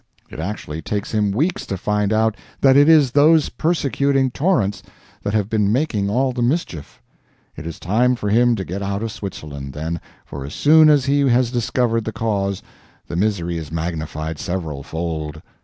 [0.31, 4.81] It actually takes him weeks to find out that it is those persecuting torrents
[5.21, 6.99] that have been making all the mischief.
[7.55, 11.05] It is time for him to get out of Switzerland, then, for as soon as
[11.05, 12.63] he has discovered the cause,
[13.05, 15.39] the misery is magnified several fold.